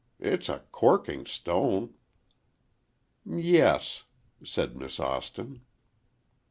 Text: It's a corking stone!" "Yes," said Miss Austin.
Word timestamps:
It's 0.19 0.49
a 0.49 0.63
corking 0.71 1.27
stone!" 1.27 1.93
"Yes," 3.23 4.05
said 4.43 4.75
Miss 4.75 4.99
Austin. 4.99 5.61